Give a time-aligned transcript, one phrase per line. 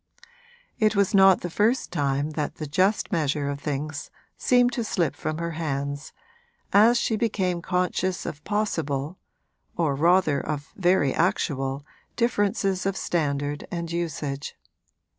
[0.79, 5.15] It was not the first time that the just measure of things seemed to slip
[5.15, 6.11] from her hands
[6.73, 9.19] as she became conscious of possible,
[9.77, 11.85] or rather of very actual,
[12.15, 14.55] differences of standard and usage.